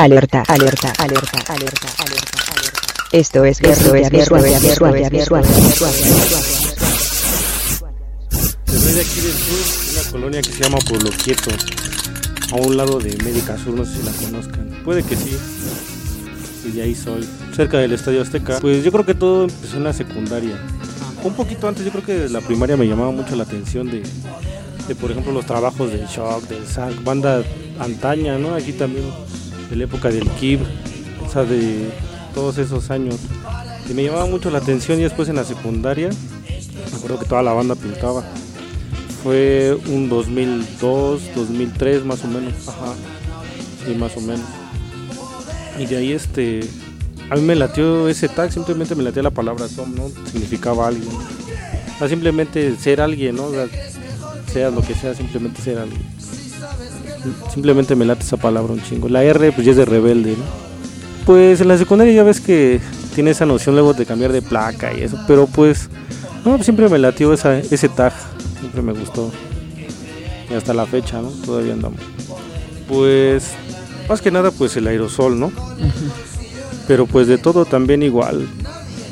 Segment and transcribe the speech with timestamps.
[0.00, 2.80] Alerta, alerta, alerta, alerta, alerta, alerta.
[3.12, 5.44] Esto es Guerrilla Visual, Visual, Visual, Visual,
[8.64, 11.50] Soy de aquí del sur, una colonia que se llama Pueblo Quieto,
[12.50, 14.70] a un lado de Médica Sur, no sé si la conozcan.
[14.86, 15.36] Puede que sí,
[16.64, 18.58] y de ahí soy, cerca del Estadio Azteca.
[18.58, 20.58] Pues yo creo que todo empezó en la secundaria.
[21.22, 24.02] Un poquito antes, yo creo que la primaria me llamaba mucho la atención de,
[24.88, 27.42] de por ejemplo, los trabajos del Shock, del Zack, banda
[27.78, 28.54] antaña, ¿no?
[28.54, 29.04] Aquí también,
[29.70, 30.60] de la época del Kib,
[31.24, 31.90] o sea, de
[32.34, 33.16] todos esos años.
[33.88, 36.10] Y me llamaba mucho la atención y después en la secundaria,
[36.90, 38.24] me acuerdo que toda la banda pintaba.
[39.22, 42.94] Fue un 2002, 2003 más o menos, ajá,
[43.84, 44.46] sí, más o menos.
[45.78, 46.60] Y de ahí este,
[47.30, 50.10] a mí me latió ese tag, simplemente me latió la palabra Tom, ¿no?
[50.30, 51.08] Significaba alguien.
[51.08, 53.44] O sea, simplemente ser alguien, ¿no?
[53.44, 53.66] O sea,
[54.52, 56.02] sea lo que sea, simplemente ser alguien.
[57.52, 59.08] Simplemente me late esa palabra un chingo.
[59.08, 60.44] La R pues ya es de rebelde, ¿no?
[61.26, 62.80] Pues en la secundaria ya ves que
[63.14, 65.90] tiene esa noción luego de cambiar de placa y eso, pero pues
[66.44, 68.12] no, siempre me latió esa, ese tag,
[68.58, 69.30] siempre me gustó.
[70.50, 71.28] Y hasta la fecha, ¿no?
[71.28, 72.00] Todavía andamos.
[72.88, 73.52] Pues
[74.08, 75.52] más que nada pues el aerosol, ¿no?
[76.88, 78.48] Pero pues de todo también igual.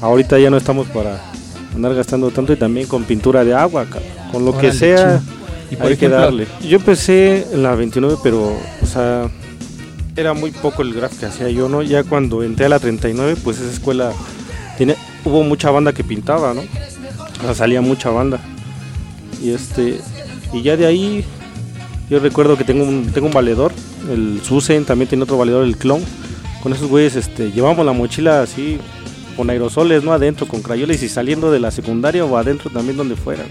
[0.00, 1.20] Ahorita ya no estamos para
[1.74, 3.86] andar gastando tanto y también con pintura de agua,
[4.32, 5.20] con lo que sea.
[5.20, 5.37] chido.
[5.70, 6.46] Y por hay que darle.
[6.66, 9.30] Yo empecé en la 29, pero, o sea,
[10.16, 11.82] era muy poco el graf que hacía yo, ¿no?
[11.82, 14.12] Ya cuando entré a la 39, pues esa escuela
[14.76, 16.62] tenía, hubo mucha banda que pintaba, ¿no?
[16.62, 18.40] O sea, salía mucha banda.
[19.42, 20.00] Y este,
[20.52, 21.24] y ya de ahí,
[22.10, 23.72] yo recuerdo que tengo un, tengo un valedor,
[24.10, 26.02] el Susen, también tiene otro valedor, el Clon.
[26.62, 28.78] Con esos güeyes, este, llevamos la mochila así,
[29.38, 30.12] con aerosoles, ¿no?
[30.12, 33.44] Adentro, con crayoles y saliendo de la secundaria o adentro también donde fuera.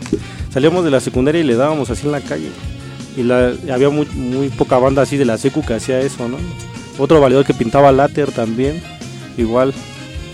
[0.52, 2.50] Salíamos de la secundaria y le dábamos así en la calle.
[3.16, 6.36] Y la, había muy, muy poca banda así de la secu que hacía eso, ¿no?
[7.00, 8.84] Otro valedor que pintaba láter también,
[9.38, 9.74] igual.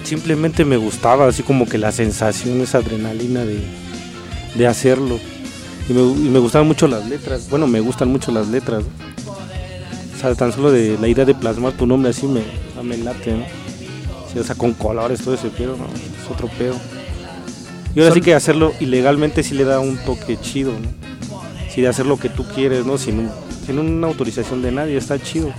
[0.04, 3.60] Simplemente me gustaba, así como que la sensación, esa adrenalina de,
[4.56, 5.20] de hacerlo.
[5.88, 7.48] Y me, gustaban mucho las letras.
[7.48, 8.84] Bueno, me gustan mucho las letras.
[9.28, 12.42] O sea, tan solo de la idea de plasmar tu nombre así me,
[12.82, 13.63] me late, ¿no?
[14.34, 15.86] Sí, o sea, con colores, todo ese pedo, ¿no?
[15.86, 16.76] Es otro pedo.
[17.96, 20.88] Y ahora Son- sí que hacerlo ilegalmente sí le da un toque chido, ¿no?
[21.74, 22.98] Sí, de hacer lo que tú quieres, ¿no?
[22.98, 23.32] Sin, un-
[23.66, 25.52] sin una autorización de nadie, está chido.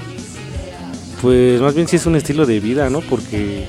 [1.22, 3.00] Pues más bien sí es un estilo de vida, ¿no?
[3.00, 3.66] Porque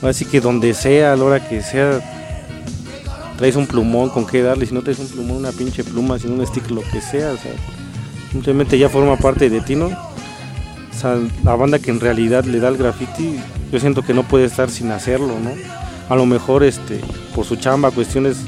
[0.00, 2.00] ahora sí que donde sea, a la hora que sea,
[3.36, 4.66] traes un plumón con qué darle.
[4.66, 7.36] Si no traes un plumón, una pinche pluma, sin un stick, lo que sea, o
[7.36, 7.52] sea,
[8.32, 9.86] simplemente ya forma parte de ti, ¿no?
[9.86, 13.36] O sea, la banda que en realidad le da el graffiti,
[13.72, 15.50] yo siento que no puede estar sin hacerlo, ¿no?
[16.08, 17.00] A lo mejor este,
[17.34, 18.38] por su chamba, cuestiones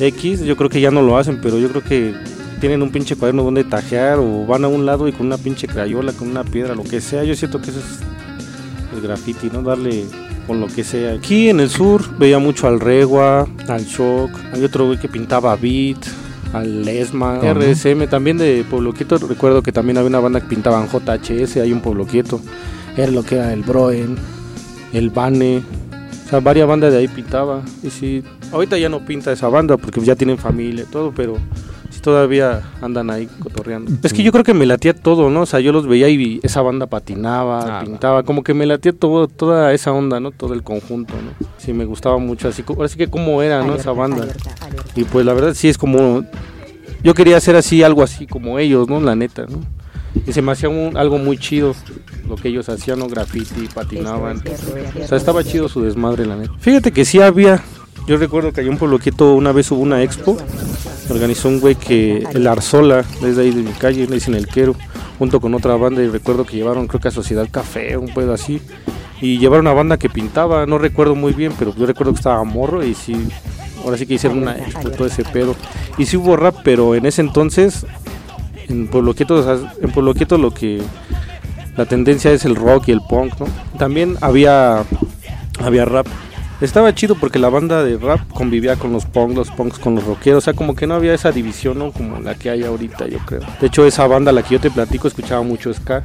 [0.00, 2.14] X, yo creo que ya no lo hacen, pero yo creo que
[2.60, 5.66] tienen un pinche cuaderno donde tajear o van a un lado y con una pinche
[5.66, 7.22] crayola, con una piedra, lo que sea.
[7.24, 8.00] Yo siento que eso es
[8.94, 9.62] el graffiti, ¿no?
[9.62, 10.04] Darle
[10.46, 11.14] con lo que sea.
[11.14, 15.54] Aquí en el sur veía mucho al Regua, al Shock, hay otro güey que pintaba
[15.56, 15.98] Beat,
[16.52, 17.54] al Esma, ¿Cómo?
[17.54, 19.18] RSM, también de Pueblo Quieto.
[19.18, 22.40] Recuerdo que también había una banda que pintaban JHS, hay un Pueblo Quieto.
[22.96, 24.16] Era lo que era el Broen,
[24.92, 25.62] el Bane.
[26.26, 27.62] O sea, varias bandas de ahí pintaba.
[27.82, 28.22] Y sí,
[28.52, 31.36] ahorita ya no pinta esa banda porque ya tienen familia y todo, pero
[31.90, 33.90] sí todavía andan ahí cotorreando.
[34.02, 35.42] Es que yo creo que me latía todo, ¿no?
[35.42, 38.92] O sea, yo los veía y esa banda patinaba, Ah, pintaba, como que me latía
[38.92, 40.30] todo, toda esa onda, ¿no?
[40.30, 41.46] Todo el conjunto, ¿no?
[41.58, 43.74] Sí, me gustaba mucho, así, co- así que cómo era, ¿no?
[43.74, 44.26] Esa banda.
[44.96, 46.24] Y pues la verdad sí es como...
[47.02, 48.98] Yo quería hacer así, algo así como ellos, ¿no?
[49.00, 49.58] La neta, ¿no?
[50.26, 51.74] Y se me hacía un- algo muy chido
[52.28, 53.08] lo que ellos hacían, ¿no?
[53.08, 54.42] Graffiti, patinaban.
[55.02, 56.52] O sea, estaba chido su desmadre, la neta.
[56.58, 57.62] Fíjate que sí había...
[58.06, 60.36] Yo recuerdo que allá en Pueblo Quieto una vez hubo una expo.
[61.10, 62.22] Organizó un güey que...
[62.32, 64.74] El Arzola, desde ahí de mi calle, le dicen el Quero.
[65.18, 68.32] Junto con otra banda y recuerdo que llevaron creo que a Sociedad Café, un pedo
[68.34, 68.60] así.
[69.20, 72.42] Y llevaron una banda que pintaba, no recuerdo muy bien, pero yo recuerdo que estaba
[72.44, 73.16] morro y sí...
[73.84, 75.54] Ahora sí que hicieron una expo, todo ese pedo.
[75.98, 77.84] Y sí hubo rap, pero en ese entonces,
[78.68, 80.82] en Pueblo Quieto, en lo que
[81.76, 83.46] la tendencia es el rock y el punk, ¿no?
[83.78, 84.84] También había
[85.60, 86.06] había rap.
[86.60, 90.04] Estaba chido porque la banda de rap convivía con los punk, los punks con los
[90.04, 91.92] rockeros, o sea, como que no había esa división, ¿no?
[91.92, 93.40] Como la que hay ahorita, yo creo.
[93.60, 96.04] De hecho, esa banda, la que yo te platico, escuchaba mucho ska.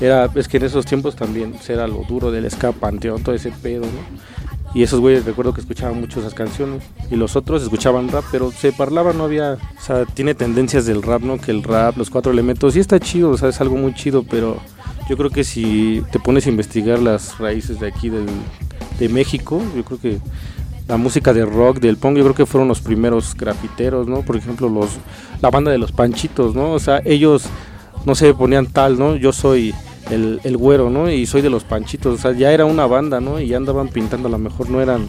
[0.00, 3.34] Era, es que en esos tiempos también pues, era lo duro del ska, panteón, todo
[3.34, 4.29] ese pedo, ¿no?
[4.72, 6.82] Y esos güeyes recuerdo que escuchaban mucho esas canciones.
[7.10, 9.54] Y los otros escuchaban rap, pero se parlaba, no había.
[9.54, 11.38] O sea, tiene tendencias del rap, ¿no?
[11.38, 14.22] Que el rap, los cuatro elementos, sí está chido, o sea, es algo muy chido,
[14.22, 14.58] pero
[15.08, 18.26] yo creo que si te pones a investigar las raíces de aquí del,
[18.98, 20.18] de México, yo creo que
[20.86, 24.22] la música de rock, del punk, yo creo que fueron los primeros grafiteros, ¿no?
[24.22, 24.90] Por ejemplo, los
[25.40, 26.72] la banda de los Panchitos, ¿no?
[26.72, 27.44] O sea, ellos
[28.04, 29.16] no se ponían tal, ¿no?
[29.16, 29.74] Yo soy
[30.10, 31.10] el, el güero, ¿no?
[31.10, 33.40] Y soy de los panchitos, o sea, ya era una banda, ¿no?
[33.40, 35.08] Y ya andaban pintando, a lo mejor no eran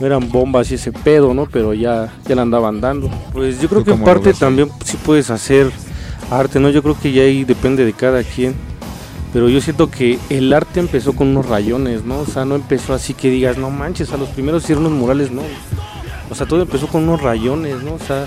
[0.00, 1.46] no eran bombas y ese pedo, ¿no?
[1.46, 3.10] Pero ya, ya la andaban dando.
[3.32, 5.70] Pues yo creo que en parte también sí puedes hacer
[6.30, 6.70] arte, ¿no?
[6.70, 8.54] Yo creo que ya ahí depende de cada quien.
[9.32, 12.20] Pero yo siento que el arte empezó con unos rayones, ¿no?
[12.20, 15.32] O sea, no empezó así que digas, no manches, a los primeros hicieron unos murales,
[15.32, 15.42] no.
[16.30, 17.94] O sea, todo empezó con unos rayones, ¿no?
[17.94, 18.26] O sea,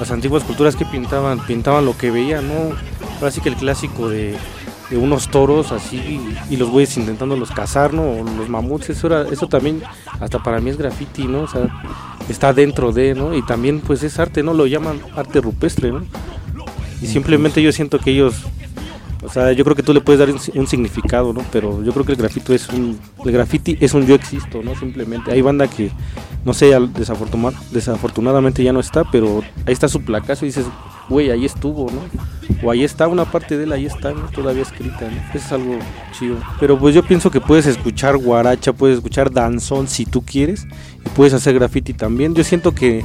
[0.00, 2.76] las antiguas culturas que pintaban, pintaban lo que veían, ¿no?
[3.18, 4.36] Ahora sí que el clásico de,
[4.92, 8.02] de unos toros así y, los güeyes intentando los cazar, ¿no?
[8.02, 9.82] O los mamuts, eso, eso también
[10.20, 11.40] hasta para mí es graffiti, ¿no?
[11.40, 11.62] O sea,
[12.28, 13.34] está dentro de, ¿no?
[13.34, 14.52] Y también pues es arte, ¿no?
[14.52, 16.04] Lo llaman arte rupestre, ¿no?
[17.00, 18.34] Y simplemente yo siento que ellos
[19.24, 21.42] o sea, yo creo que tú le puedes dar un, significado, ¿no?
[21.52, 24.74] Pero yo creo que el grafito es un, el graffiti es un yo existo, ¿no?
[24.74, 25.30] Simplemente.
[25.30, 25.90] Hay banda que,
[26.44, 26.76] no sé,
[27.70, 30.66] desafortunadamente ya no está, pero ahí está su placazo y dices,
[31.12, 32.00] güey, ahí estuvo, ¿no?
[32.62, 34.22] O ahí está una parte de él, ahí está, ¿no?
[34.28, 35.16] Todavía escrita, ¿no?
[35.34, 35.78] Eso es algo
[36.18, 36.36] chido.
[36.58, 40.66] Pero pues yo pienso que puedes escuchar guaracha, puedes escuchar danzón si tú quieres,
[41.04, 42.34] y puedes hacer graffiti también.
[42.34, 43.04] Yo siento que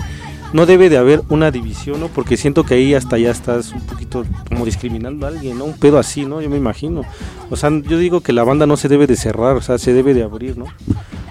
[0.54, 2.08] no debe de haber una división, ¿no?
[2.08, 5.66] Porque siento que ahí hasta ya estás un poquito como discriminando a alguien, ¿no?
[5.66, 6.42] Un pedo así, ¿no?
[6.42, 7.02] Yo me imagino.
[7.50, 9.94] O sea, yo digo que la banda no se debe de cerrar, o sea, se
[9.94, 10.66] debe de abrir, ¿no?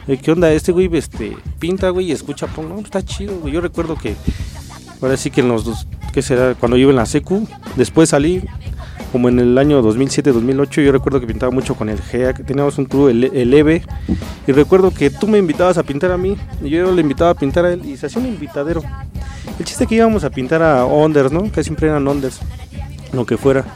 [0.06, 0.52] Eh, ¿Qué onda?
[0.52, 3.54] Este güey este, pinta, güey, y escucha punk, no, está chido, güey.
[3.54, 4.14] Yo recuerdo que,
[5.00, 6.54] ahora sí que en los dos, ¿qué será?
[6.54, 7.46] Cuando yo iba en la secu,
[7.76, 8.42] después salí,
[9.12, 12.78] como en el año 2007-2008, yo recuerdo que pintaba mucho con el GEA, que teníamos
[12.78, 13.82] un crew, el, el EVE,
[14.46, 17.34] y recuerdo que tú me invitabas a pintar a mí, y yo le invitaba a
[17.34, 18.82] pintar a él, y se hacía un invitadero.
[19.58, 21.52] El chiste que íbamos a pintar a Onders, ¿no?
[21.52, 22.40] Que siempre eran Onders,
[23.12, 23.66] lo que fuera.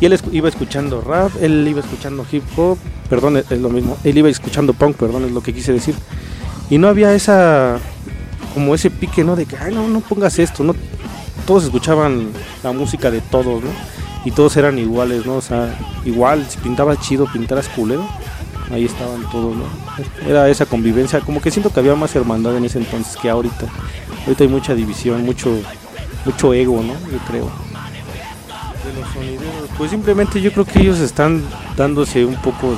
[0.00, 2.78] Y él iba escuchando rap, él iba escuchando hip hop,
[3.10, 5.96] perdón, es lo mismo, él iba escuchando punk, perdón, es lo que quise decir.
[6.70, 7.80] Y no había esa,
[8.54, 9.34] como ese pique, ¿no?
[9.34, 10.76] De que, no, no pongas esto, ¿no?
[11.48, 12.28] Todos escuchaban
[12.62, 13.70] la música de todos, ¿no?
[14.24, 15.36] y todos eran iguales, ¿no?
[15.36, 15.74] O sea,
[16.04, 18.06] igual, si pintabas chido, pintaras culero,
[18.70, 19.64] ahí estaban todos, ¿no?
[20.26, 23.66] Era esa convivencia, como que siento que había más hermandad en ese entonces que ahorita.
[24.26, 25.50] Ahorita hay mucha división, mucho,
[26.26, 26.92] mucho ego, ¿no?
[27.10, 27.50] Yo creo.
[28.84, 31.42] De los sonideros, pues simplemente yo creo que ellos están
[31.76, 32.76] dándose un poco de,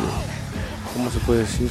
[0.95, 1.69] ¿cómo se puede decir?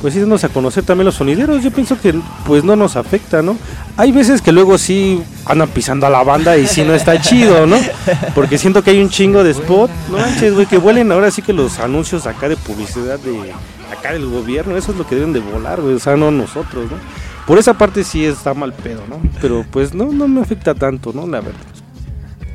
[0.00, 1.62] Pues sí a conocer también los sonideros.
[1.62, 2.14] Yo pienso que
[2.46, 3.56] pues no nos afecta, ¿no?
[3.96, 7.66] Hay veces que luego sí andan pisando a la banda y sí no está chido,
[7.66, 7.76] ¿no?
[8.34, 11.42] Porque siento que hay un chingo de spot, no manches, güey, que vuelen ahora sí
[11.42, 13.52] que los anuncios acá de publicidad de
[13.96, 16.90] acá del gobierno, eso es lo que deben de volar, güey, o sea, no nosotros,
[16.90, 16.96] ¿no?
[17.46, 19.20] Por esa parte sí está mal pedo, ¿no?
[19.40, 21.26] Pero pues no, no me afecta tanto, ¿no?
[21.26, 21.60] La verdad.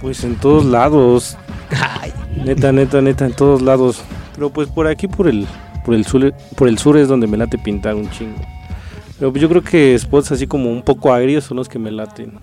[0.02, 1.38] Pues en todos lados.
[2.44, 4.02] Neta, neta, neta, en todos lados.
[4.36, 5.48] Pero pues por aquí, por el
[5.84, 8.40] por el sur, por el sur es donde me late pintar un chingo.
[9.20, 12.40] Pero yo creo que spots así como un poco agrios son los que me laten.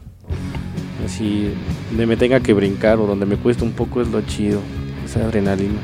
[1.05, 1.53] Así,
[1.91, 4.61] donde me tenga que brincar o donde me cuesta un poco es lo chido,
[5.05, 5.81] esa adrenalina.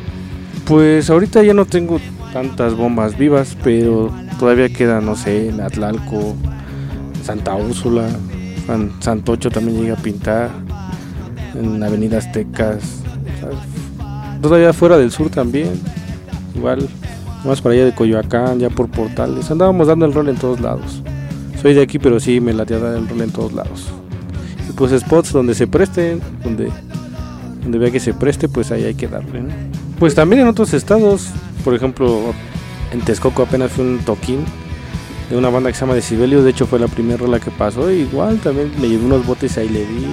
[0.66, 2.00] Pues ahorita ya no tengo
[2.32, 6.36] tantas bombas vivas, pero todavía queda, no sé, en Atlalco,
[7.22, 8.08] Santa Úrsula,
[8.66, 10.50] San, Santocho también llega a pintar,
[11.54, 13.02] en Avenida Aztecas,
[14.40, 15.80] todavía fuera del sur también,
[16.54, 16.88] igual
[17.44, 19.50] más para allá de Coyoacán, ya por portales.
[19.50, 21.02] Andábamos dando el rol en todos lados.
[21.60, 23.88] Soy de aquí, pero sí me latía dar el rol en todos lados.
[24.68, 26.70] Y pues spots donde se presten, donde,
[27.62, 29.42] donde vea que se preste, pues ahí hay que darle.
[29.98, 31.28] Pues también en otros estados,
[31.64, 32.34] por ejemplo,
[32.92, 34.44] en Texcoco apenas fue un toquín
[35.30, 36.44] de una banda que se llama Decibelios.
[36.44, 37.90] De hecho, fue la primera rola que pasó.
[37.90, 40.06] igual también le llevé unos botes y ahí le di.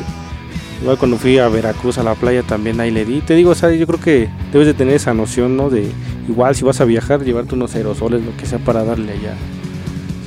[0.82, 3.22] Igual cuando fui a Veracruz a la playa también ahí le di.
[3.22, 5.70] Te digo, o sea, yo creo que debes de tener esa noción, ¿no?
[5.70, 5.92] De
[6.28, 9.36] igual si vas a viajar, llevarte unos aerosoles, lo que sea para darle allá.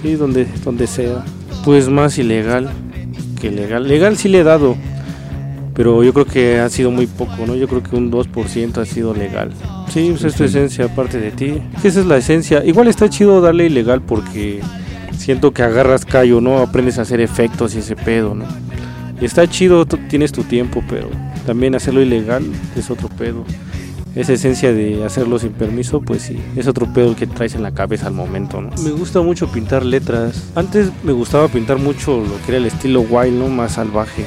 [0.03, 1.25] Sí, donde, donde sea.
[1.65, 2.71] Pues más ilegal
[3.41, 3.89] que legal.
[3.89, 4.77] Legal sí le he dado,
[5.75, 7.55] pero yo creo que ha sido muy poco, ¿no?
[7.57, 9.53] Yo creo que un 2% ha sido legal.
[9.93, 11.63] Sí, pues es tu esencia aparte de ti.
[11.83, 12.65] Esa es la esencia.
[12.65, 14.61] Igual está chido darle ilegal porque
[15.17, 16.59] siento que agarras callo, ¿no?
[16.59, 18.45] Aprendes a hacer efectos y ese pedo, ¿no?
[19.21, 21.09] Y está chido, tienes tu tiempo, pero
[21.47, 22.45] también hacerlo ilegal
[22.77, 23.45] es otro pedo.
[24.17, 27.73] Esa esencia de hacerlo sin permiso, pues sí, es otro pedo que traes en la
[27.73, 28.71] cabeza al momento, ¿no?
[28.83, 30.51] Me gusta mucho pintar letras.
[30.55, 33.49] Antes me gustaba pintar mucho lo que era el estilo wild, ¿no?
[33.49, 34.25] Más salvaje.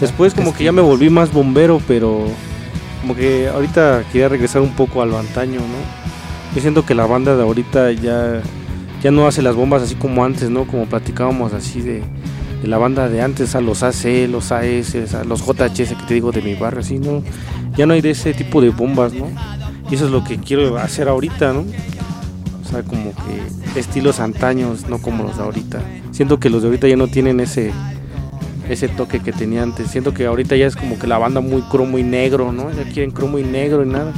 [0.00, 2.24] Después como que ya me volví más bombero, pero
[3.02, 6.54] como que ahorita quería regresar un poco a lo antaño, ¿no?
[6.54, 8.40] Yo siento que la banda de ahorita ya,
[9.02, 10.66] ya no hace las bombas así como antes, ¿no?
[10.66, 12.02] Como platicábamos así de
[12.62, 16.14] de la banda de antes, a los AC, los AS, a los JHS que te
[16.14, 17.22] digo de mi barrio, así, ¿no?
[17.76, 19.26] Ya no hay de ese tipo de bombas, ¿no?
[19.90, 21.64] Y eso es lo que quiero hacer ahorita, ¿no?
[22.64, 25.80] O sea, como que estilos antaños, no como los de ahorita.
[26.10, 27.72] Siento que los de ahorita ya no tienen ese
[28.68, 29.90] ese toque que tenía antes.
[29.90, 32.70] Siento que ahorita ya es como que la banda muy cromo y negro, ¿no?
[32.72, 34.12] Ya quieren cromo y negro y nada.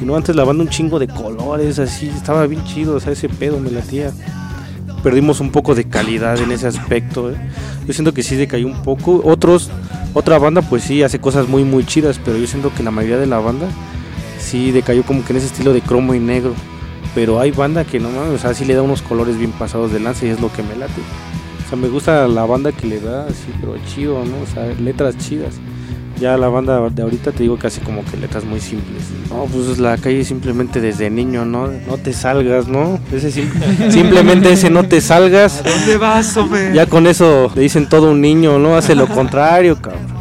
[0.00, 3.12] Y no, antes la banda un chingo de colores, así, estaba bien chido, o sea,
[3.12, 4.12] ese pedo me latía.
[5.02, 7.36] Perdimos un poco de calidad en ese aspecto, ¿eh?
[7.86, 9.22] Yo siento que sí decayó un poco.
[9.24, 9.70] Otros,
[10.12, 13.18] otra banda, pues sí, hace cosas muy, muy chidas, pero yo siento que la mayoría
[13.18, 13.68] de la banda
[14.38, 16.54] sí decayó como que en ese estilo de cromo y negro.
[17.14, 20.00] Pero hay banda que no o sea, sí le da unos colores bien pasados de
[20.00, 21.00] lanza y es lo que me late.
[21.64, 24.40] O sea, me gusta la banda que le da así, pero chido, ¿no?
[24.42, 25.60] O sea, letras chidas.
[26.20, 29.04] Ya la banda de ahorita te digo casi como que letras muy simples.
[29.30, 31.68] No, pues la calle simplemente desde niño, ¿no?
[31.68, 33.00] No te salgas, ¿no?
[33.10, 33.30] Ese
[33.90, 35.62] simplemente ese no te salgas.
[35.64, 36.72] dónde vas, hombre?
[36.74, 38.76] Ya con eso le dicen todo un niño, ¿no?
[38.76, 40.19] Hace lo contrario, cabrón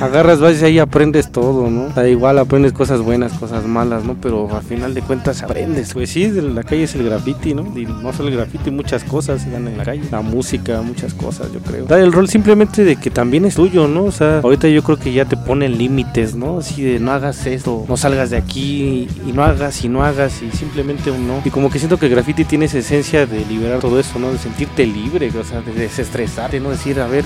[0.00, 1.88] agarras, vas y ahí aprendes todo, ¿no?
[1.88, 4.16] Da igual aprendes cosas buenas, cosas malas, ¿no?
[4.20, 5.92] Pero al final de cuentas aprendes.
[5.92, 7.62] Pues sí, la calle es el graffiti, ¿no?
[7.76, 10.02] Y no solo el graffiti, muchas cosas se dan en la calle.
[10.10, 11.86] La música, muchas cosas, yo creo.
[11.86, 14.04] Da el rol simplemente de que también es tuyo, ¿no?
[14.04, 16.58] O sea, ahorita yo creo que ya te ponen límites, ¿no?
[16.58, 20.42] Así de no hagas esto, no salgas de aquí y no hagas y no hagas
[20.42, 21.42] y simplemente un no.
[21.44, 24.32] Y como que siento que el graffiti tiene esa esencia de liberar todo eso, ¿no?
[24.32, 26.70] De sentirte libre, o sea, de desestresarte, ¿no?
[26.70, 27.24] Decir, a ver,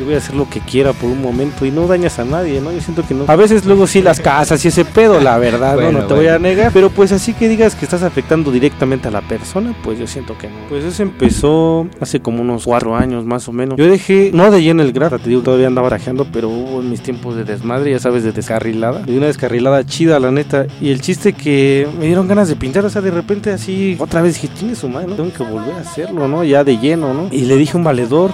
[0.00, 2.60] yo voy a hacer lo que quiera por un momento y no dañas a nadie,
[2.60, 2.72] ¿no?
[2.72, 3.24] Yo siento que no.
[3.28, 6.26] A veces luego sí las casas y ese pedo, la verdad, no, no te voy
[6.28, 9.98] a negar, pero pues así que digas que estás afectando directamente a la persona, pues
[9.98, 10.54] yo siento que no.
[10.70, 13.76] Pues eso empezó hace como unos cuatro años más o menos.
[13.76, 16.88] Yo dejé, no de lleno el grata, te digo, todavía andaba rajeando, pero hubo en
[16.88, 19.02] mis tiempos de desmadre, ya sabes, de descarrilada.
[19.02, 20.66] De una descarrilada chida, la neta.
[20.80, 24.22] Y el chiste que me dieron ganas de pintar, o sea, de repente así, otra
[24.22, 25.16] vez dije, tiene su madre, ¿no?
[25.16, 26.42] Tengo que volver a hacerlo, ¿no?
[26.42, 27.28] Ya de lleno, ¿no?
[27.30, 28.32] Y le dije a un valedor,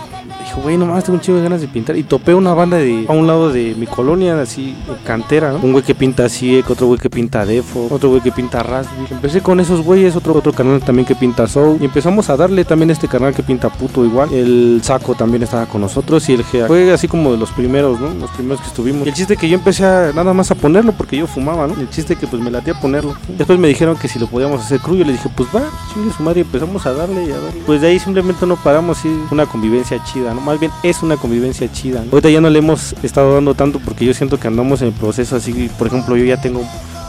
[0.57, 1.97] dijo, güey, nomás tengo un chido de ganas de pintar.
[1.97, 5.59] Y topé una banda de a un lado de mi colonia, así, cantera, ¿no?
[5.59, 9.07] Un güey que pinta Siek, otro güey que pinta Defo, otro güey que pinta Raspberry.
[9.11, 11.79] Empecé con esos güeyes, otro, otro canal también que pinta Soul.
[11.81, 14.33] Y empezamos a darle también este canal que pinta puto igual.
[14.33, 16.67] El Saco también estaba con nosotros y el Gea.
[16.67, 18.13] Fue así como de los primeros, ¿no?
[18.15, 19.07] Los primeros que estuvimos.
[19.07, 21.75] Y el chiste que yo empecé nada más a ponerlo porque yo fumaba, ¿no?
[21.75, 23.15] El chiste que pues me latía ponerlo.
[23.37, 26.13] Después me dijeron que si lo podíamos hacer crudo, yo le dije, pues va, chingue
[26.13, 26.41] su madre.
[26.41, 27.63] Empezamos a darle y a darle.
[27.67, 30.41] Pues de ahí simplemente no paramos, y una convivencia chida, ¿no?
[30.47, 32.05] Más bien es una convivencia chida.
[32.13, 34.95] Ahorita ya no le hemos estado dando tanto porque yo siento que andamos en el
[34.95, 36.63] proceso así, por ejemplo, yo ya tengo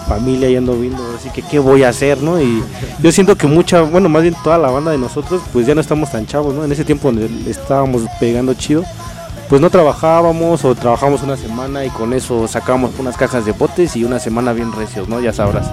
[0.08, 2.42] familia y ando viendo, así que qué voy a hacer, ¿no?
[2.42, 2.64] Y
[3.00, 5.82] yo siento que mucha, bueno, más bien toda la banda de nosotros, pues ya no
[5.82, 6.66] estamos tan chavos, ¿no?
[6.66, 8.84] En ese tiempo donde estábamos pegando chido,
[9.50, 13.96] pues no trabajábamos o trabajamos una semana y con eso sacábamos unas cajas de botes
[13.96, 15.20] y una semana bien recios, ¿no?
[15.20, 15.68] Ya sabrás.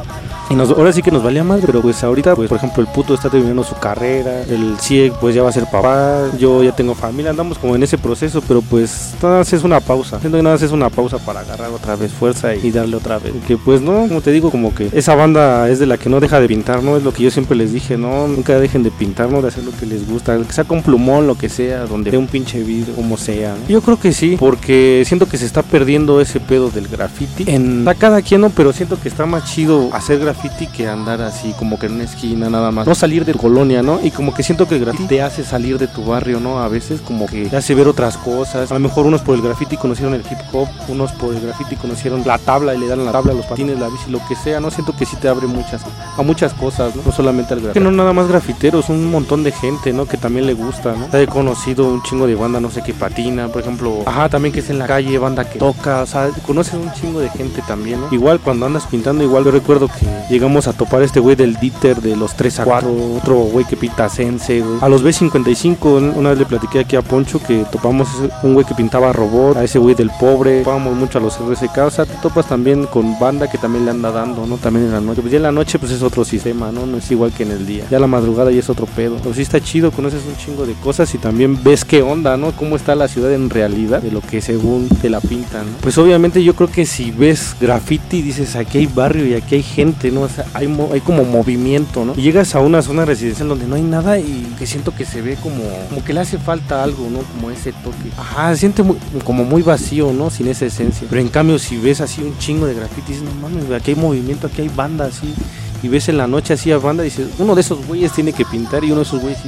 [0.50, 2.88] Y nos, ahora sí que nos valía más, pero pues ahorita, pues por ejemplo, el
[2.88, 6.72] puto está terminando su carrera, el CIEC pues ya va a ser papá, yo ya
[6.72, 10.20] tengo familia, andamos como en ese proceso, pero pues nada más es una pausa.
[10.20, 13.18] Siento que nada más es una pausa para agarrar otra vez fuerza y, darle otra
[13.18, 13.32] vez.
[13.46, 16.20] Que pues no, como te digo, como que esa banda es de la que no
[16.20, 16.96] deja de pintar, ¿no?
[16.96, 18.28] Es lo que yo siempre les dije, ¿no?
[18.28, 19.40] Nunca dejen de pintar, ¿no?
[19.40, 22.18] De hacer lo que les gusta, que sea con plumón, lo que sea, donde de
[22.18, 23.54] un pinche vidrio, como sea.
[23.68, 27.44] Yo creo que sí, porque siento que se está perdiendo ese pedo del graffiti.
[27.46, 28.50] En cada quien, ¿no?
[28.50, 30.33] Pero siento que está más chido hacer graffiti
[30.72, 32.86] que andar así como que en una esquina nada más.
[32.86, 34.00] No salir de colonia, ¿no?
[34.02, 36.60] Y como que siento que el graffiti te hace salir de tu barrio, ¿no?
[36.60, 38.70] A veces como que te hace ver otras cosas.
[38.70, 41.76] A lo mejor unos por el graffiti conocieron el hip hop, unos por el graffiti
[41.76, 44.60] conocieron la tabla y le dan la tabla, los patines, la bici, lo que sea,
[44.60, 44.70] ¿no?
[44.70, 45.82] Siento que sí te abre muchas,
[46.16, 47.02] a muchas cosas, ¿no?
[47.04, 47.78] No solamente al graffiti.
[47.78, 50.06] Que no nada más grafiteros, un montón de gente, ¿no?
[50.06, 51.18] Que también le gusta, ¿no?
[51.18, 54.60] He conocido un chingo de banda, no sé, qué patina, por ejemplo, ajá, también que
[54.60, 58.00] es en la calle, banda que toca, o sea, conoces un chingo de gente también,
[58.00, 58.08] ¿no?
[58.10, 62.00] Igual cuando andas pintando, igual yo recuerdo que llegamos a topar este güey del Dieter
[62.00, 66.38] de los 3 a 4, otro güey que pinta Sense, A los B55, una vez
[66.38, 68.08] le platiqué aquí a Poncho que topamos
[68.42, 71.78] un güey que pintaba robot, a ese güey del pobre, topamos mucho a los RSK,
[71.78, 74.56] o sea, te topas también con banda que también le anda dando, ¿no?
[74.58, 75.20] También en la noche.
[75.20, 76.86] Pues ya en la noche pues es otro sistema, ¿no?
[76.86, 77.84] No es igual que en el día.
[77.90, 79.16] Ya la madrugada ya es otro pedo.
[79.22, 82.52] Pero sí está chido, conoces un chingo de cosas y también ves qué onda, ¿no?
[82.52, 85.66] Cómo está la ciudad en realidad de lo que según te la pintan.
[85.80, 89.62] Pues obviamente yo creo que si ves graffiti dices aquí hay barrio y aquí hay
[89.62, 90.13] gente, ¿no?
[90.22, 92.14] O sea, hay, hay como movimiento, ¿no?
[92.14, 95.36] Llegas a una zona residencial donde no hay nada y que siento que se ve
[95.36, 97.20] como, como que le hace falta algo, ¿no?
[97.20, 98.10] Como ese toque.
[98.16, 98.82] Ajá, siente
[99.24, 100.30] como muy vacío, ¿no?
[100.30, 101.06] Sin esa esencia.
[101.08, 104.46] Pero en cambio, si ves así un chingo de grafitis, no mames, aquí hay movimiento,
[104.46, 105.34] aquí hay banda así.
[105.82, 108.32] Y ves en la noche así a banda y dices, uno de esos güeyes tiene
[108.32, 109.40] que pintar y uno de esos güeyes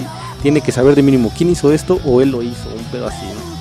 [0.42, 3.24] tiene que saber de mínimo quién hizo esto o él lo hizo, un pedo así,
[3.24, 3.55] ¿no?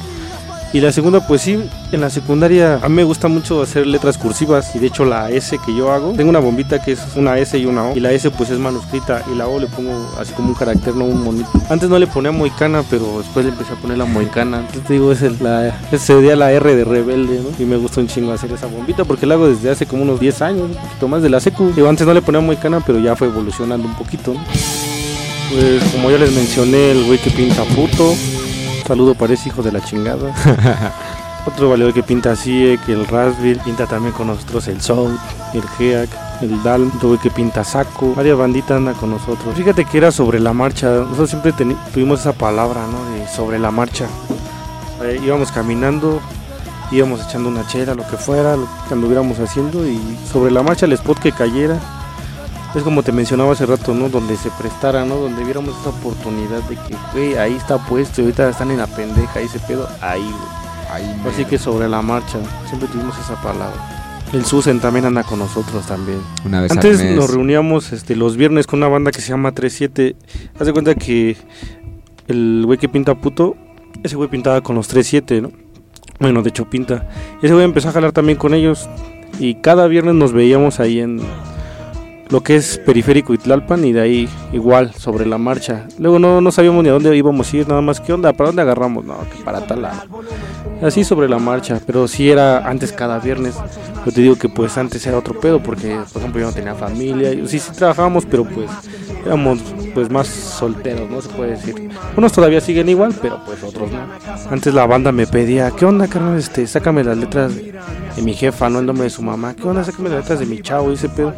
[0.75, 1.57] Y la segunda, pues sí,
[1.93, 5.31] en la secundaria a mí me gusta mucho hacer letras cursivas y de hecho la
[5.31, 8.01] S que yo hago, tengo una bombita que es una S y una O y
[8.01, 11.05] la S pues es manuscrita y la O le pongo así como un carácter, no
[11.05, 11.49] un monito.
[11.69, 14.57] Antes no le ponía moicana, pero después le empecé a poner la moicana.
[14.59, 17.51] Entonces te digo, es el, la, sería la R de rebelde, ¿no?
[17.57, 20.19] Y me gusta un chingo hacer esa bombita porque la hago desde hace como unos
[20.19, 21.71] 10 años, un poquito más de la secu.
[21.73, 24.35] Digo, antes no le ponía moicana, pero ya fue evolucionando un poquito.
[25.53, 28.13] Pues como ya les mencioné, el güey que pinta puto,
[28.85, 30.33] saludo para ese hijo de la chingada.
[31.45, 35.17] Otro valedor que pinta así, que el Raspberry, pinta también con nosotros el Soul,
[35.53, 36.09] el Geak.
[36.41, 39.55] el Dal, tuve que pinta saco, varias banditas andan con nosotros.
[39.55, 41.53] Fíjate que era sobre la marcha, nosotros siempre
[41.93, 43.05] tuvimos esa palabra, ¿no?
[43.11, 44.07] De sobre la marcha.
[45.03, 46.19] Eh, íbamos caminando,
[46.91, 49.99] íbamos echando una chela, lo que fuera, lo que anduviéramos haciendo y
[50.31, 51.79] sobre la marcha el spot que cayera.
[52.75, 54.09] Es como te mencionaba hace rato, ¿no?
[54.09, 55.15] Donde se prestara, ¿no?
[55.15, 58.87] Donde viéramos esa oportunidad de que, güey, ahí está puesto, y ahorita están en la
[58.87, 60.65] pendeja, ese pedo, ahí, güey.
[61.33, 63.95] Así que sobre la marcha, siempre tuvimos esa palabra.
[64.33, 66.19] El Susan también anda con nosotros también.
[66.45, 70.15] Una vez Antes nos reuníamos este, los viernes con una banda que se llama 37.
[70.59, 71.37] Haz de cuenta que
[72.27, 73.55] el güey que pinta puto,
[74.03, 75.51] ese güey pintaba con los 37, ¿no?
[76.19, 77.07] Bueno, de hecho pinta.
[77.41, 78.89] Ese güey empezó a jalar también con ellos.
[79.39, 81.21] Y cada viernes nos veíamos ahí en
[82.29, 85.87] lo que es Periférico y Tlalpan y de ahí igual sobre la marcha.
[85.99, 88.49] Luego no, no sabíamos ni a dónde íbamos a ir, nada más qué onda, para
[88.49, 90.01] dónde agarramos, no, que para tal lado.
[90.81, 93.55] Así sobre la marcha, pero sí era antes cada viernes.
[94.05, 96.75] Yo te digo que pues antes era otro pedo porque por ejemplo yo no tenía
[96.75, 98.69] familia, sí sí trabajábamos, pero pues
[99.25, 99.59] éramos
[99.93, 101.89] pues más solteros, no se puede decir.
[102.17, 103.99] Unos todavía siguen igual, pero pues otros no.
[104.51, 106.37] Antes la banda me pedía, "¿Qué onda, carnal?
[106.37, 109.55] Este, sácame las letras de mi jefa, no el nombre de su mamá.
[109.55, 109.83] ¿Qué onda?
[109.83, 111.33] Sácame las letras de mi chavo y ese pedo."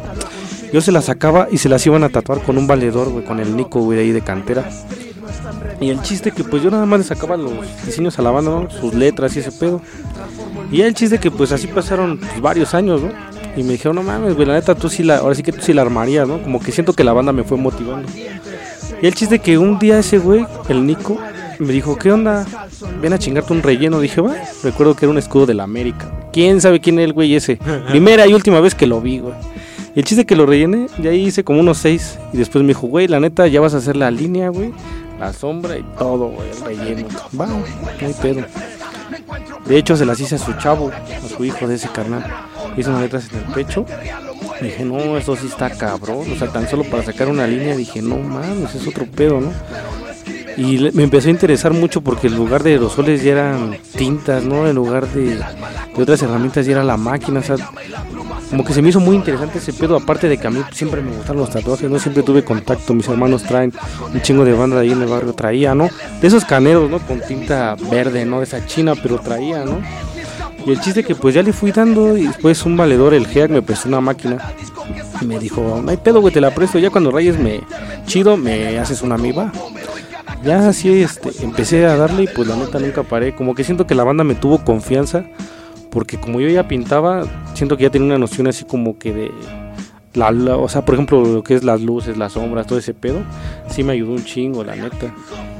[0.72, 3.40] Yo se las sacaba y se las iban a tatuar con un valedor, güey, con
[3.40, 4.68] el Nico, güey, ahí de cantera.
[5.80, 7.52] Y el chiste que pues yo nada más le sacaba los
[7.86, 8.70] diseños a la banda, ¿no?
[8.70, 9.80] Sus letras y ese pedo.
[10.70, 13.10] Y el chiste que pues así pasaron pues, varios años, ¿no?
[13.56, 15.60] Y me dijeron, no mames, güey, la neta tú sí la, ahora sí que tú
[15.62, 16.42] sí la armarías, ¿no?
[16.42, 18.08] Como que siento que la banda me fue motivando.
[19.00, 21.18] Y el chiste que un día ese güey, el Nico,
[21.58, 22.46] me dijo, ¿qué onda?
[23.00, 24.00] Ven a chingarte un relleno.
[24.00, 26.10] Dije, va, recuerdo que era un escudo de la América.
[26.32, 27.58] ¿Quién sabe quién es el güey ese?
[27.88, 29.34] Primera y última vez que lo vi, güey.
[29.98, 32.20] El chiste que lo rellené, ya hice como unos seis.
[32.32, 34.72] Y después me dijo, güey, la neta, ya vas a hacer la línea, güey.
[35.18, 37.08] La sombra y todo, güey, el relleno.
[37.38, 37.64] Va, no
[38.00, 38.44] hay pedo.
[39.66, 42.24] De hecho, se las hice a su chavo, a su hijo de ese carnal.
[42.76, 43.86] Hice unas letras en el pecho.
[44.62, 46.30] Dije, no, eso sí está cabrón.
[46.30, 49.50] O sea, tan solo para sacar una línea, dije, no mames, es otro pedo, ¿no?
[50.56, 54.68] Y me empezó a interesar mucho porque en lugar de aerosoles ya eran tintas, ¿no?
[54.68, 57.40] En lugar de, de otras herramientas ya era la máquina.
[57.40, 57.56] O sea,
[58.50, 61.02] como que se me hizo muy interesante ese pedo, aparte de que a mí siempre
[61.02, 61.98] me gustaron los tatuajes, ¿no?
[61.98, 63.72] Siempre tuve contacto, mis hermanos traen
[64.12, 65.88] un chingo de banda ahí en el barrio, traía, ¿no?
[66.20, 66.98] De esos caneros, ¿no?
[67.00, 68.38] Con tinta verde, ¿no?
[68.38, 69.80] De esa china, pero traía, ¿no?
[70.64, 73.50] Y el chiste que pues ya le fui dando y después un valedor, el GEAC,
[73.50, 74.38] me prestó una máquina
[75.20, 77.60] y me dijo, no hay pedo, güey, te la presto, ya cuando rayes me
[78.06, 79.52] chido, me haces una amiga.
[80.44, 83.86] Ya así este, empecé a darle y pues la neta nunca paré, como que siento
[83.86, 85.24] que la banda me tuvo confianza
[85.90, 87.24] porque como yo ya pintaba,
[87.54, 89.30] siento que ya tenía una noción así como que de
[90.14, 93.20] la, o sea, por ejemplo, lo que es las luces, las sombras, todo ese pedo,
[93.68, 95.14] sí me ayudó un chingo, la neta.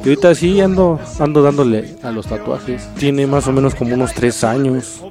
[0.04, 2.88] Y ahorita sí ando, ando dándole a los tatuajes.
[2.98, 5.04] Tiene más o menos como unos tres años.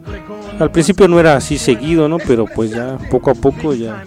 [0.60, 2.18] Al principio no era así seguido, ¿no?
[2.18, 4.04] Pero pues ya poco a poco ya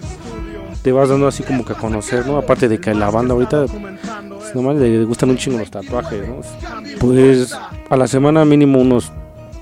[0.81, 2.37] te vas dando así como que a conocer, ¿no?
[2.37, 6.41] Aparte de que la banda ahorita pues, nomás le gustan un chingo los tatuajes, ¿no?
[6.99, 7.55] Pues
[7.89, 9.11] a la semana mínimo unos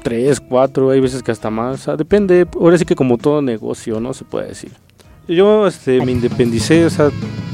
[0.02, 1.90] tres, cuatro, hay veces que hasta más.
[1.98, 4.14] depende, ahora sí que como todo negocio, ¿no?
[4.14, 4.72] Se puede decir.
[5.28, 7.12] Yo este, me independicé, o sea,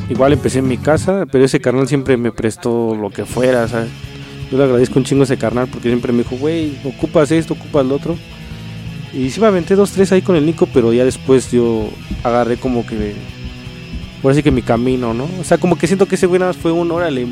[0.10, 3.90] igual empecé en mi casa, pero ese carnal siempre me prestó lo que fuera, ¿sabes?
[4.50, 7.86] Yo le agradezco un chingo ese carnal porque siempre me dijo, güey, ocupas esto, ocupas
[7.86, 8.16] lo otro.
[9.12, 11.90] Y sí me aventé dos, tres ahí con el Nico, pero ya después yo
[12.24, 13.14] agarré como que,
[14.24, 15.28] ahora sí que mi camino, ¿no?
[15.40, 17.28] O sea, como que siento que ese güey nada más fue un órale,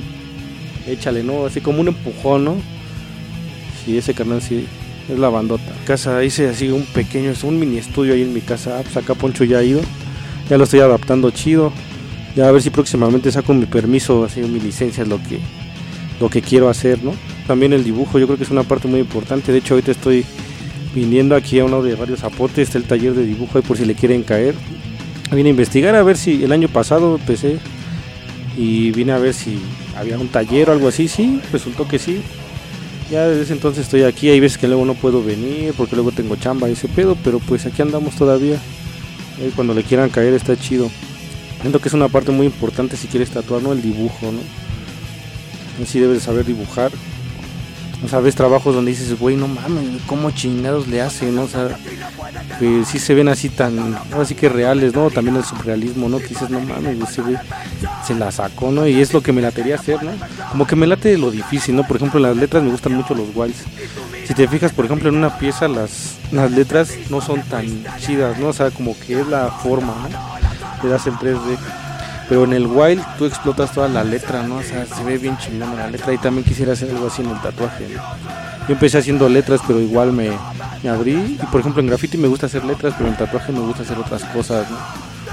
[0.88, 1.46] échale, ¿no?
[1.46, 2.56] Así como un empujón, ¿no?
[3.86, 4.68] Sí, ese carnal sí,
[5.10, 5.72] es la bandota.
[5.86, 8.82] Casa hice así un pequeño, un mini estudio ahí en mi casa.
[8.84, 9.82] Pues acá Poncho ya ha ido.
[10.50, 11.72] Ya lo estoy adaptando chido.
[12.36, 15.40] Ya a ver si próximamente saco mi permiso, así mi licencia es lo que
[16.20, 17.14] lo que quiero hacer, ¿no?
[17.48, 19.52] También el dibujo, yo creo que es una parte muy importante.
[19.52, 20.26] De hecho, ahorita estoy
[20.96, 23.86] viniendo aquí a uno de varios zapotes, está el taller de dibujo ahí por si
[23.86, 24.56] le quieren caer.
[25.32, 27.58] Vine a investigar a ver si el año pasado empecé
[28.56, 29.60] y vine a ver si
[29.98, 32.22] había un taller o algo así, sí, resultó que sí.
[33.14, 36.12] Ya desde ese entonces estoy aquí, hay veces que luego no puedo venir porque luego
[36.12, 38.58] tengo chamba y ese pedo, pero pues aquí andamos todavía.
[39.56, 40.90] Cuando le quieran caer está chido.
[41.62, 43.72] Siento que es una parte muy importante si quieres tatuar, ¿no?
[43.72, 44.40] El dibujo, ¿no?
[45.84, 46.92] Así debes saber dibujar
[48.04, 51.36] o sea, ves trabajos donde dices, güey, no mames, ¿cómo chingados le hacen?
[51.36, 51.44] ¿no?
[51.44, 51.78] O sea,
[52.60, 55.10] que sí se ven así tan, así que reales, ¿no?
[55.10, 56.20] También el surrealismo, ¿no?
[56.20, 57.38] Que dices, no mames, güey
[58.06, 58.88] se la sacó, ¿no?
[58.88, 60.12] Y es lo que me latería hacer, ¿no?
[60.52, 61.84] Como que me late lo difícil, ¿no?
[61.88, 63.64] Por ejemplo, en las letras me gustan mucho los guays.
[64.26, 67.66] Si te fijas, por ejemplo, en una pieza las, las letras no son tan
[68.00, 68.48] chidas, ¿no?
[68.48, 70.84] O sea, como que es la forma, ¿no?
[70.84, 71.58] Le das en 3D.
[72.30, 74.58] Pero en el wild tú explotas toda la letra, ¿no?
[74.58, 77.30] O sea, se ve bien chingona la letra y también quisiera hacer algo así en
[77.30, 77.88] el tatuaje.
[78.68, 80.32] Yo empecé haciendo letras, pero igual me,
[80.90, 81.38] abrí.
[81.42, 83.98] Y por ejemplo en graffiti me gusta hacer letras, pero en tatuaje me gusta hacer
[83.98, 84.78] otras cosas, ¿no?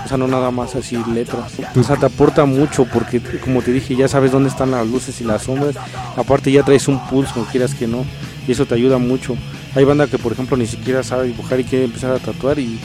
[0.05, 1.53] O sea, no nada más así letras.
[1.77, 5.21] O sea, te aporta mucho porque, como te dije, ya sabes dónde están las luces
[5.21, 5.77] y las sombras.
[6.17, 8.05] Aparte ya traes un pulso, quieras que no.
[8.49, 9.37] Y eso te ayuda mucho.
[9.75, 12.81] Hay banda que, por ejemplo, ni siquiera sabe dibujar y quiere empezar a tatuar y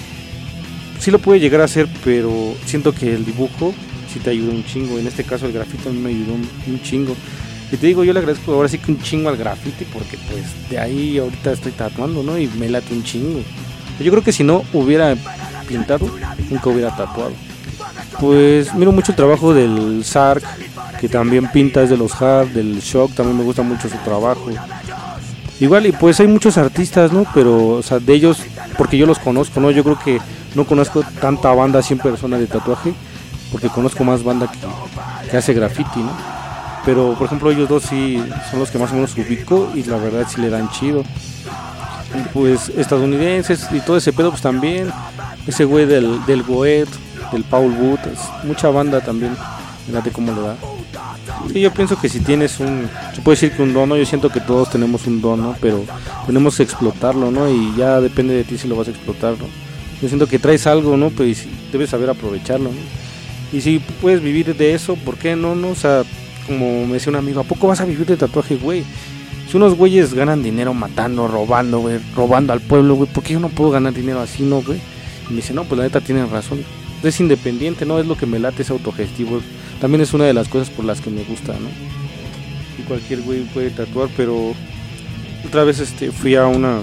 [1.00, 2.32] sí lo puede llegar a hacer, pero
[2.65, 3.74] siento que el dibujo
[4.15, 4.97] sí te ayuda un chingo.
[4.97, 7.15] En este caso el grafito a mí me ayudó un, chingo.
[7.71, 10.43] Y te digo, yo le agradezco ahora sí que un chingo al grafiti porque pues
[10.69, 12.38] de ahí ahorita estoy tatuando, ¿no?
[12.39, 13.41] Y me late un chingo.
[13.99, 15.15] Yo creo que si no hubiera
[15.67, 16.10] pintado,
[16.49, 17.34] nunca hubiera tatuado.
[18.21, 20.43] Pues miro mucho el trabajo del Sark,
[21.01, 24.49] que también pinta es de los Hard, del Shock, también me gusta mucho su trabajo.
[25.60, 27.25] Igual, y pues hay muchos artistas, ¿no?
[27.34, 28.39] Pero, o sea, de ellos,
[28.78, 29.71] porque yo los conozco, ¿no?
[29.71, 30.19] Yo creo que
[30.54, 32.93] no conozco tanta banda 100 personas de tatuaje,
[33.56, 34.52] porque conozco más banda
[35.32, 36.12] que, hace graffiti, ¿no?
[36.84, 39.96] Pero, por ejemplo, ellos dos sí son los que más o menos ubico y la
[39.96, 41.06] verdad sí le dan chido.
[42.34, 44.91] pues estadounidenses y todo ese pedo, pues también.
[45.48, 46.89] Ese güey del, del Goet,
[47.32, 48.00] del Paul Wood,
[48.44, 49.38] mucha banda también.
[49.88, 50.56] Fíjate cómo le da.
[51.54, 54.28] Sí, yo pienso que si tienes un, se puede decir que un dono, yo siento
[54.28, 55.86] que todos tenemos un dono, pero
[56.26, 57.50] tenemos que explotarlo, ¿no?
[57.50, 59.46] Y ya depende de ti si lo vas a explotar, ¿no?
[60.02, 61.10] Yo siento que traes algo, ¿no?
[61.10, 63.05] Pues debes saber aprovecharlo, ¿no?
[63.52, 65.70] Y si puedes vivir de eso, ¿por qué no, no?
[65.70, 66.04] O sea,
[66.48, 68.84] como me decía un amigo, ¿a poco vas a vivir de tatuaje, güey?
[69.50, 73.40] Si unos güeyes ganan dinero matando, robando, güey, robando al pueblo, güey, ¿por qué yo
[73.40, 74.80] no puedo ganar dinero así, no, güey?
[75.30, 76.64] Y me dice, no, pues la neta tienen razón.
[77.04, 78.00] Es independiente, ¿no?
[78.00, 79.42] Es lo que me late, es autogestivo.
[79.80, 81.70] También es una de las cosas por las que me gusta, ¿no?
[82.80, 84.54] Y cualquier güey puede tatuar, pero
[85.46, 86.82] otra vez este fui a una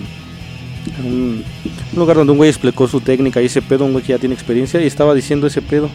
[1.04, 1.44] un,
[1.96, 4.34] lugar donde un güey explicó su técnica y ese pedo, un güey que ya tiene
[4.34, 5.90] experiencia y estaba diciendo ese pedo.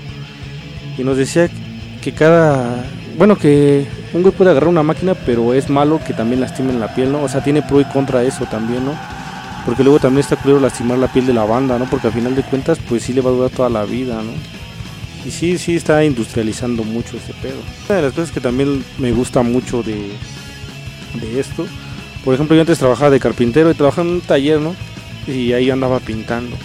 [0.97, 1.49] Y nos decía
[2.01, 2.83] que cada,
[3.17, 6.93] bueno, que un güey puede agarrar una máquina, pero es malo que también lastime la
[6.93, 7.23] piel, ¿no?
[7.23, 8.93] O sea, tiene pro y contra eso también, ¿no?
[9.65, 11.85] Porque luego también está claro lastimar la piel de la banda, ¿no?
[11.85, 14.31] Porque al final de cuentas, pues sí le va a durar toda la vida, ¿no?
[15.25, 17.57] Y sí, sí está industrializando mucho ese pedo.
[17.89, 20.11] Una de las cosas que también me gusta mucho de,
[21.19, 21.67] de esto,
[22.23, 24.75] por ejemplo, yo antes trabajaba de carpintero y trabajaba en un taller, ¿no?
[25.27, 26.57] Y ahí andaba pintando.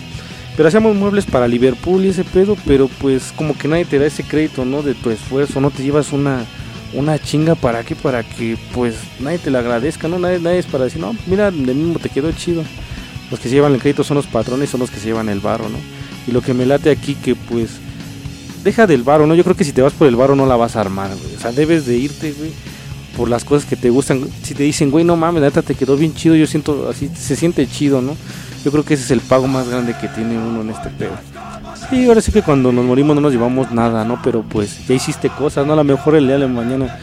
[0.57, 4.07] Pero hacíamos muebles para Liverpool y ese pedo, pero pues como que nadie te da
[4.07, 4.83] ese crédito, ¿no?
[4.83, 6.45] De tu esfuerzo, no te llevas una,
[6.93, 10.19] una chinga para qué, para que pues nadie te la agradezca, ¿no?
[10.19, 12.65] Nadie, nadie es para decir, no, mira, de mismo te quedó chido.
[13.31, 15.41] Los que se llevan el crédito son los patrones, son los que se llevan el
[15.41, 15.79] barro, ¿no?
[16.27, 17.71] Y lo que me late aquí que pues
[18.63, 19.35] deja del varo, ¿no?
[19.35, 21.11] Yo creo que si te vas por el varo no la vas a armar.
[21.13, 22.51] O sea, debes de irte, güey,
[23.17, 24.27] por las cosas que te gustan.
[24.43, 27.35] Si te dicen, güey, no mames, neta te quedó bien chido, yo siento así, se
[27.37, 28.17] siente chido, ¿no?
[28.65, 31.13] Yo creo que ese es el pago más grande que tiene uno en este pedo.
[31.91, 34.21] Sí, ahora sí que cuando nos morimos no nos llevamos nada, ¿no?
[34.23, 35.73] Pero pues ya hiciste cosas, ¿no?
[35.73, 36.99] A lo mejor el día de mañana.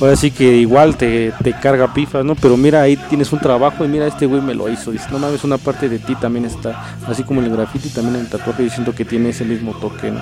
[0.00, 2.34] Ahora sí que igual te, te carga pifas, ¿no?
[2.34, 4.90] Pero mira, ahí tienes un trabajo y mira, este güey me lo hizo.
[4.90, 6.96] Dice, no mames, una parte de ti también está.
[7.06, 10.20] Así como el graffiti, también el tatuaje, yo siento que tiene ese mismo toque, ¿no?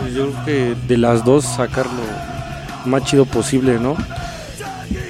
[0.00, 3.96] Pues yo creo que de las dos sacar lo más chido posible, ¿no?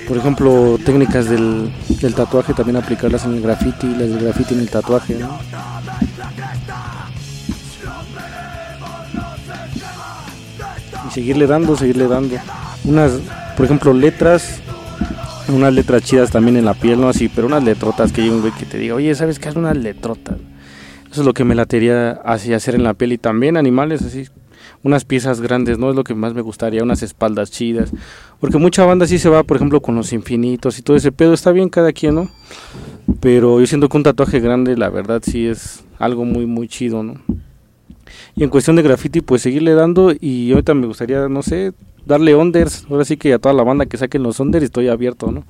[0.07, 1.73] Por ejemplo, técnicas del,
[2.15, 5.39] tatuaje también aplicarlas en el graffiti, las del graffiti en el tatuaje, ¿no?
[11.09, 12.37] Y seguirle dando, seguirle dando.
[12.85, 13.13] Unas,
[13.57, 14.61] por ejemplo, letras,
[15.49, 17.09] unas letras chidas también en la piel, ¿no?
[17.09, 19.57] Así, pero unas letrotas que hay un güey que te diga, oye, ¿sabes qué es
[19.57, 20.37] una letrota?
[21.11, 24.29] Eso es lo que me latería así hacer en la piel y también animales así
[24.83, 25.91] unas piezas grandes, ¿no?
[25.91, 27.93] Es lo que más me gustaría, unas espaldas chidas.
[28.41, 31.35] Porque mucha banda sí se va, por ejemplo, con los infinitos y todo ese pedo.
[31.35, 32.29] Está bien cada quien, ¿no?
[33.21, 37.03] Pero yo siento que un tatuaje grande, la verdad, sí es algo muy, muy chido,
[37.03, 37.15] ¿no?
[38.35, 40.13] Y en cuestión de graffiti, pues seguirle dando.
[40.19, 41.73] Y ahorita me gustaría, no sé,
[42.05, 42.87] darle onders.
[42.91, 45.45] Ahora sí que a toda la banda que saquen los onders estoy abierto, ¿no?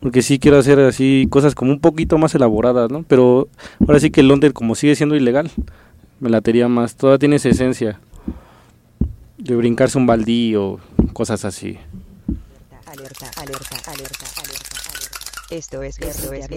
[0.00, 3.04] Porque sí quiero hacer así cosas como un poquito más elaboradas, ¿no?
[3.06, 3.48] Pero
[3.80, 5.50] ahora sí que el onder, como sigue siendo ilegal,
[6.20, 6.96] me latería más.
[6.96, 8.00] Toda tiene esa esencia
[9.42, 10.78] de brincarse un baldío,
[11.12, 11.76] cosas así.
[12.86, 15.18] Alerta, alerta, alerta, alerta, alerta.
[15.50, 16.48] Esto es, esto es